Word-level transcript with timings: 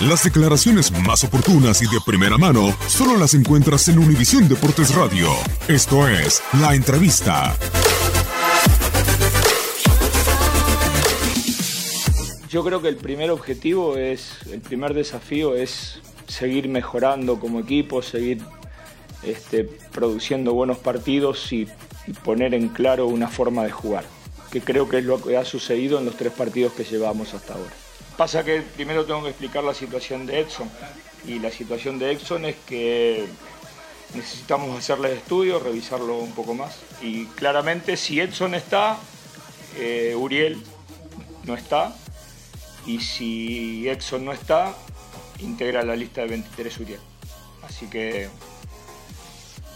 Las 0.00 0.24
declaraciones 0.24 0.90
más 0.92 1.24
oportunas 1.24 1.82
y 1.82 1.84
de 1.84 2.00
primera 2.06 2.38
mano 2.38 2.74
solo 2.88 3.18
las 3.18 3.34
encuentras 3.34 3.86
en 3.88 3.98
Univisión 3.98 4.48
Deportes 4.48 4.94
Radio. 4.94 5.28
Esto 5.68 6.08
es 6.08 6.42
La 6.60 6.74
Entrevista. 6.74 7.54
Yo 12.48 12.64
creo 12.64 12.80
que 12.80 12.88
el 12.88 12.96
primer 12.96 13.30
objetivo 13.30 13.96
es, 13.96 14.38
el 14.50 14.60
primer 14.60 14.94
desafío 14.94 15.54
es 15.54 16.00
seguir 16.26 16.68
mejorando 16.68 17.38
como 17.38 17.60
equipo, 17.60 18.02
seguir 18.02 18.42
este, 19.22 19.64
produciendo 19.64 20.54
buenos 20.54 20.78
partidos 20.78 21.52
y 21.52 21.68
poner 22.24 22.54
en 22.54 22.68
claro 22.68 23.06
una 23.06 23.28
forma 23.28 23.64
de 23.64 23.70
jugar, 23.70 24.04
que 24.50 24.60
creo 24.60 24.88
que 24.88 24.98
es 24.98 25.04
lo 25.04 25.22
que 25.22 25.36
ha 25.36 25.44
sucedido 25.44 25.98
en 25.98 26.04
los 26.04 26.16
tres 26.16 26.32
partidos 26.32 26.72
que 26.72 26.84
llevamos 26.84 27.34
hasta 27.34 27.54
ahora. 27.54 27.72
Pasa 28.16 28.44
que 28.44 28.62
primero 28.62 29.04
tengo 29.04 29.22
que 29.22 29.30
explicar 29.30 29.64
la 29.64 29.74
situación 29.74 30.26
de 30.26 30.40
Edson. 30.40 30.68
Y 31.26 31.38
la 31.38 31.50
situación 31.50 31.98
de 31.98 32.12
Edson 32.12 32.44
es 32.44 32.56
que 32.66 33.26
necesitamos 34.14 34.76
hacerle 34.76 35.12
estudios, 35.12 35.62
revisarlo 35.62 36.18
un 36.18 36.32
poco 36.32 36.54
más. 36.54 36.78
Y 37.00 37.26
claramente 37.26 37.96
si 37.96 38.20
Edson 38.20 38.54
está, 38.54 38.98
eh, 39.78 40.14
Uriel 40.16 40.62
no 41.44 41.54
está. 41.54 41.94
Y 42.86 43.00
si 43.00 43.88
Edson 43.88 44.24
no 44.24 44.32
está, 44.32 44.74
integra 45.38 45.82
la 45.82 45.94
lista 45.94 46.22
de 46.22 46.28
23 46.28 46.80
Uriel. 46.80 47.00
Así 47.62 47.86
que 47.86 48.28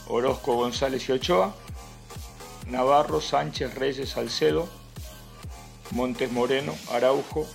Orozco, 0.09 0.55
González 0.55 1.09
y 1.09 1.13
Ochoa, 1.13 1.55
Navarro, 2.67 3.21
Sánchez, 3.21 3.75
Reyes, 3.75 4.11
Salcedo, 4.11 4.69
Montes 5.91 6.31
Moreno, 6.33 6.75
Araujo, 6.91 7.47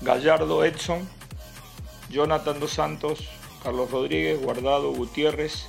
Gallardo, 0.00 0.64
Edson, 0.64 1.08
Jonathan 2.08 2.58
Dos 2.60 2.72
Santos, 2.72 3.28
Carlos 3.62 3.90
Rodríguez, 3.90 4.40
Guardado, 4.40 4.92
Gutiérrez, 4.92 5.66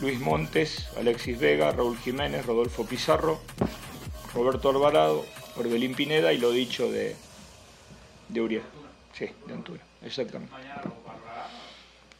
Luis 0.00 0.18
Montes, 0.18 0.88
Alexis 0.96 1.38
Vega, 1.38 1.72
Raúl 1.72 1.98
Jiménez, 1.98 2.44
Rodolfo 2.46 2.84
Pizarro, 2.84 3.40
Roberto 4.34 4.70
Alvarado, 4.70 5.24
Orbelín 5.56 5.94
Pineda 5.94 6.32
y 6.32 6.38
lo 6.38 6.50
dicho 6.50 6.90
de, 6.90 7.16
de 8.28 8.40
Uriel. 8.40 8.62
Sí, 9.12 9.26
de 9.46 9.54
altura, 9.54 9.82
exactamente. 10.02 10.54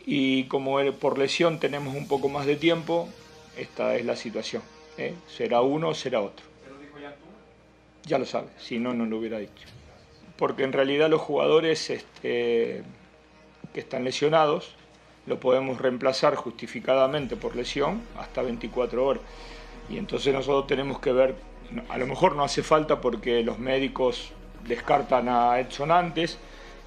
Y 0.05 0.45
como 0.45 0.79
por 0.93 1.19
lesión 1.19 1.61
tenemos 1.61 1.95
un 1.95 2.07
poco 2.07 2.29
más 2.29 2.47
de 2.47 2.57
tiempo, 2.57 3.09
esta 3.57 3.97
es 3.97 4.05
la 4.05 4.17
situación. 4.17 4.63
¿Eh? 4.99 5.15
Será 5.27 5.61
uno 5.61 5.89
o 5.89 5.95
será 5.95 6.21
otro. 6.21 6.47
Ya 8.05 8.19
lo 8.19 8.25
sabe, 8.25 8.49
si 8.59 8.79
no, 8.79 8.95
no 8.95 9.07
lo 9.07 9.19
hubiera 9.19 9.39
dicho 9.39 9.67
porque 10.41 10.65
en 10.65 10.73
realidad 10.73 11.11
los 11.11 11.21
jugadores 11.21 11.91
este, 11.91 12.83
que 13.75 13.81
están 13.81 14.05
lesionados 14.05 14.75
lo 15.27 15.39
podemos 15.39 15.79
reemplazar 15.79 16.35
justificadamente 16.35 17.37
por 17.37 17.55
lesión 17.55 18.01
hasta 18.19 18.41
24 18.41 19.05
horas. 19.05 19.23
Y 19.91 19.99
entonces 19.99 20.33
nosotros 20.33 20.67
tenemos 20.67 20.99
que 20.99 21.13
ver, 21.13 21.35
a 21.91 21.99
lo 21.99 22.07
mejor 22.07 22.37
no 22.37 22.43
hace 22.43 22.63
falta 22.63 23.03
porque 23.03 23.43
los 23.43 23.59
médicos 23.59 24.33
descartan 24.67 25.29
a 25.29 25.61
Edson 25.61 25.91
antes, 25.93 26.39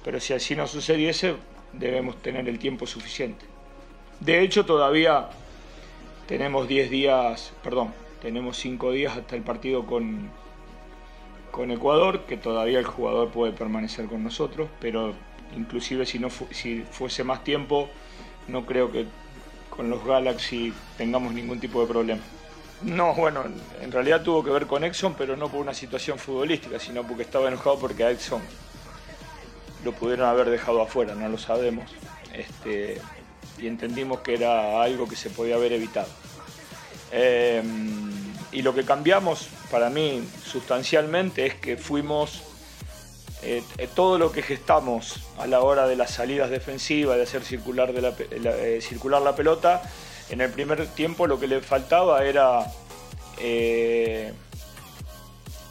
pero 0.02 0.18
si 0.18 0.32
así 0.32 0.56
no 0.56 0.66
sucediese, 0.66 1.36
debemos 1.72 2.20
tener 2.22 2.48
el 2.48 2.58
tiempo 2.58 2.88
suficiente. 2.88 3.46
De 4.18 4.40
hecho, 4.40 4.66
todavía 4.66 5.28
tenemos 6.26 6.68
10 6.68 6.90
días, 6.90 7.52
perdón, 7.62 7.92
tenemos 8.22 8.56
5 8.58 8.92
días 8.92 9.16
hasta 9.16 9.36
el 9.36 9.42
partido 9.42 9.86
con, 9.86 10.30
con 11.50 11.70
Ecuador, 11.70 12.20
que 12.26 12.36
todavía 12.36 12.78
el 12.78 12.86
jugador 12.86 13.30
puede 13.30 13.52
permanecer 13.52 14.06
con 14.06 14.24
nosotros, 14.24 14.68
pero 14.80 15.14
inclusive 15.56 16.06
si, 16.06 16.18
no 16.18 16.28
si 16.50 16.82
fuese 16.90 17.24
más 17.24 17.44
tiempo, 17.44 17.88
no 18.48 18.66
creo 18.66 18.90
que 18.90 19.06
con 19.70 19.90
los 19.90 20.04
Galaxy 20.04 20.72
tengamos 20.96 21.32
ningún 21.32 21.60
tipo 21.60 21.80
de 21.80 21.86
problema. 21.86 22.22
No, 22.82 23.14
bueno, 23.14 23.44
en 23.80 23.92
realidad 23.92 24.22
tuvo 24.22 24.44
que 24.44 24.50
ver 24.50 24.66
con 24.66 24.84
Exxon, 24.84 25.14
pero 25.14 25.36
no 25.36 25.48
por 25.48 25.60
una 25.60 25.74
situación 25.74 26.18
futbolística, 26.18 26.78
sino 26.78 27.02
porque 27.02 27.22
estaba 27.22 27.48
enojado 27.48 27.78
porque 27.78 28.04
a 28.04 28.10
Exxon 28.10 28.42
lo 29.84 29.92
pudieron 29.92 30.26
haber 30.28 30.50
dejado 30.50 30.82
afuera, 30.82 31.14
no 31.14 31.28
lo 31.28 31.38
sabemos. 31.38 31.90
Este, 32.32 33.00
y 33.58 33.66
entendimos 33.66 34.20
que 34.20 34.34
era 34.34 34.82
algo 34.82 35.08
que 35.08 35.16
se 35.16 35.30
podía 35.30 35.54
haber 35.56 35.72
evitado. 35.72 36.08
Eh, 37.12 37.62
y 38.52 38.62
lo 38.62 38.74
que 38.74 38.84
cambiamos 38.84 39.48
para 39.70 39.90
mí 39.90 40.22
sustancialmente 40.44 41.46
es 41.46 41.54
que 41.54 41.76
fuimos 41.76 42.42
eh, 43.46 43.62
eh, 43.76 43.88
todo 43.94 44.16
lo 44.16 44.32
que 44.32 44.40
gestamos 44.40 45.20
a 45.38 45.46
la 45.46 45.60
hora 45.60 45.86
de 45.86 45.96
las 45.96 46.12
salidas 46.12 46.48
defensivas, 46.48 47.18
de 47.18 47.24
hacer 47.24 47.44
circular, 47.44 47.92
de 47.92 48.00
la, 48.00 48.14
eh, 48.18 48.78
circular 48.80 49.20
la 49.20 49.36
pelota, 49.36 49.82
en 50.30 50.40
el 50.40 50.50
primer 50.50 50.86
tiempo 50.86 51.26
lo 51.26 51.38
que 51.38 51.46
le 51.46 51.60
faltaba 51.60 52.24
era 52.24 52.72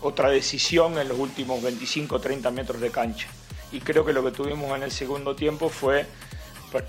otra 0.01 0.29
decisión 0.29 0.99
en 0.99 1.07
los 1.07 1.17
últimos 1.17 1.63
25-30 1.63 2.51
metros 2.51 2.79
de 2.79 2.91
cancha. 2.91 3.27
Y 3.71 3.79
creo 3.79 4.05
que 4.05 4.13
lo 4.13 4.23
que 4.23 4.31
tuvimos 4.31 4.75
en 4.75 4.83
el 4.83 4.91
segundo 4.91 5.35
tiempo 5.35 5.69
fue, 5.69 6.05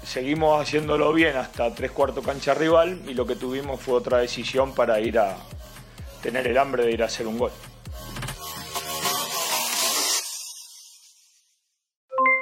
seguimos 0.02 0.60
haciéndolo 0.60 1.12
bien 1.12 1.36
hasta 1.36 1.74
tres 1.74 1.90
cuartos 1.90 2.24
cancha 2.24 2.54
rival 2.54 3.02
y 3.06 3.14
lo 3.14 3.26
que 3.26 3.36
tuvimos 3.36 3.80
fue 3.80 3.94
otra 3.94 4.18
decisión 4.18 4.74
para 4.74 5.00
ir 5.00 5.18
a, 5.18 5.36
tener 6.24 6.46
el 6.46 6.56
hambre 6.56 6.86
de 6.86 6.92
ir 6.92 7.02
a 7.02 7.06
hacer 7.06 7.26
un 7.26 7.38
gol. 7.38 7.52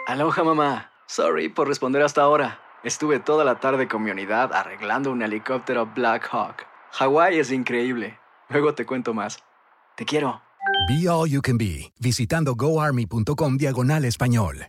Aloha 0.06 0.44
mamá. 0.44 0.92
Sorry 1.06 1.48
por 1.48 1.66
responder 1.66 2.02
hasta 2.02 2.22
ahora. 2.22 2.60
Estuve 2.84 3.18
toda 3.18 3.44
la 3.44 3.58
tarde 3.58 3.88
con 3.88 4.04
mi 4.04 4.12
unidad 4.12 4.52
arreglando 4.52 5.10
un 5.10 5.22
helicóptero 5.22 5.86
Black 5.86 6.28
Hawk. 6.30 6.64
Hawái 6.92 7.40
es 7.40 7.50
increíble. 7.50 8.18
Luego 8.50 8.74
te 8.74 8.86
cuento 8.86 9.14
más. 9.14 9.42
Te 9.96 10.04
quiero. 10.04 10.40
Be 10.88 11.08
All 11.08 11.28
You 11.28 11.42
Can 11.42 11.58
Be, 11.58 11.92
visitando 11.98 12.54
goarmy.com 12.54 13.56
diagonal 13.56 14.04
español. 14.04 14.68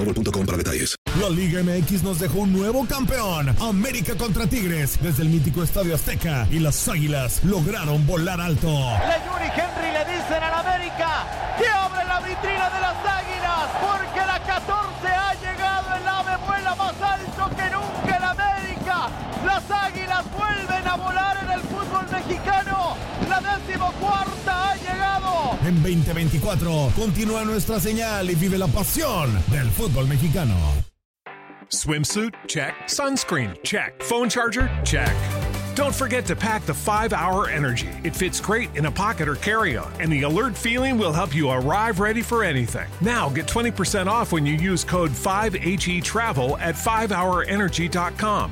La 1.19 1.29
Liga 1.29 1.61
MX 1.61 2.01
nos 2.01 2.19
dejó 2.19 2.39
un 2.39 2.53
nuevo 2.53 2.85
campeón. 2.87 3.55
América 3.61 4.15
contra 4.15 4.47
Tigres 4.47 4.97
desde 4.99 5.21
el 5.21 5.29
mítico 5.29 5.61
Estadio 5.61 5.93
Azteca 5.93 6.47
y 6.49 6.57
las 6.57 6.87
Águilas 6.87 7.43
lograron 7.43 8.07
volar 8.07 8.41
alto. 8.41 8.67
Le 8.67 9.21
Yuri 9.25 9.51
Henry 9.53 9.91
le 9.91 10.11
dicen 10.11 10.41
al 10.41 10.65
América 10.65 11.27
que 11.59 11.67
abre 11.67 12.03
la 12.05 12.19
vitrina 12.21 12.70
En 25.63 25.75
2024 25.83 26.91
continúa 26.95 27.45
nuestra 27.45 27.79
señal 27.79 28.29
y 28.29 28.35
vive 28.35 28.57
la 28.57 28.67
pasión 28.67 29.31
del 29.51 29.69
fútbol 29.69 30.07
mexicano. 30.07 30.55
Swimsuit? 31.69 32.33
Check. 32.47 32.73
Sunscreen? 32.87 33.55
Check. 33.63 34.01
Phone 34.01 34.27
charger? 34.27 34.69
Check. 34.83 35.15
Don't 35.75 35.95
forget 35.95 36.25
to 36.25 36.35
pack 36.35 36.65
the 36.65 36.73
5 36.73 37.13
Hour 37.13 37.49
Energy. 37.49 37.89
It 38.03 38.13
fits 38.13 38.41
great 38.41 38.75
in 38.75 38.87
a 38.87 38.91
pocket 38.91 39.27
or 39.27 39.35
carry 39.35 39.77
on, 39.77 39.89
and 40.01 40.11
the 40.11 40.23
alert 40.23 40.57
feeling 40.57 40.97
will 40.97 41.13
help 41.13 41.33
you 41.33 41.49
arrive 41.49 41.99
ready 42.01 42.21
for 42.21 42.43
anything. 42.43 42.89
Now 42.99 43.29
get 43.29 43.45
20% 43.45 44.07
off 44.07 44.33
when 44.33 44.45
you 44.45 44.55
use 44.55 44.83
code 44.83 45.11
5HE 45.11 46.03
Travel 46.03 46.57
at 46.57 46.75
5hourenergy.com. 46.75 48.51